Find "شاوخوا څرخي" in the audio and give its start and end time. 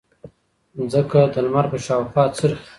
1.85-2.69